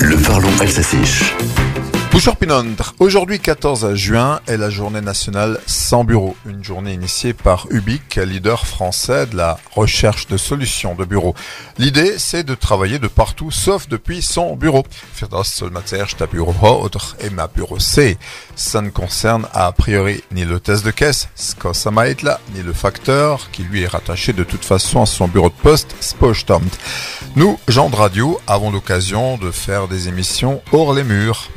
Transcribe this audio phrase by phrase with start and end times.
[0.00, 1.00] Le parlons alsacien.
[2.98, 8.66] Aujourd'hui 14 juin est la journée nationale sans bureau, une journée initiée par Ubic, leader
[8.66, 11.34] français de la recherche de solutions de bureau.
[11.76, 14.86] L'idée c'est de travailler de partout sauf depuis son bureau.
[16.30, 16.54] bureau
[17.20, 18.16] et ma bureau C.
[18.54, 21.28] Ça ne concerne a priori ni le test de caisse,
[22.54, 25.94] ni le facteur qui lui est rattaché de toute façon à son bureau de poste,
[27.36, 31.50] Nous, gens de radio, avons l'occasion de faire des émissions hors les murs.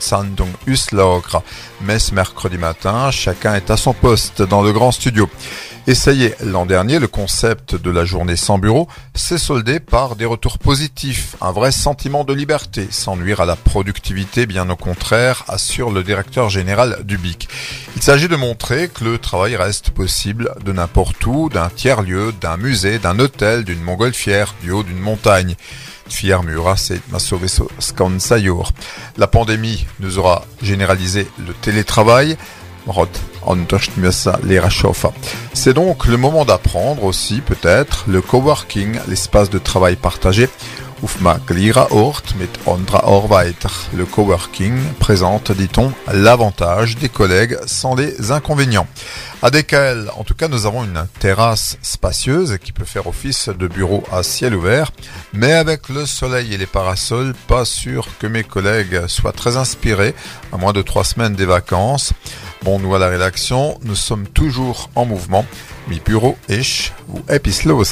[0.00, 1.42] Sandung Uslogre.
[1.82, 5.28] Messe mercredi matin, chacun est à son poste dans le grand studio.
[5.86, 10.58] Essayé l'an dernier, le concept de la journée sans bureau s'est soldé par des retours
[10.58, 15.90] positifs, un vrai sentiment de liberté, sans nuire à la productivité, bien au contraire, assure
[15.90, 17.48] le directeur général du BIC.
[17.96, 22.58] Il s'agit de montrer que le travail reste possible de n'importe où, d'un tiers-lieu, d'un
[22.58, 25.56] musée, d'un hôtel, d'une montgolfière, du haut d'une montagne.
[29.16, 32.36] La pandémie nous aura généralisé le télétravail.
[35.52, 40.48] C'est donc le moment d'apprendre aussi peut-être le coworking, l'espace de travail partagé.
[43.94, 48.86] Le coworking présente, dit-on, l'avantage des collègues sans les inconvénients.
[49.42, 54.04] À en tout cas, nous avons une terrasse spacieuse qui peut faire office de bureau
[54.12, 54.92] à ciel ouvert,
[55.32, 60.14] mais avec le soleil et les parasols, pas sûr que mes collègues soient très inspirés,
[60.52, 62.12] à moins de trois semaines des vacances.
[62.62, 65.46] Bon, nous à la rédaction, nous sommes toujours en mouvement.
[65.88, 67.82] Mi bureau ish ou epislo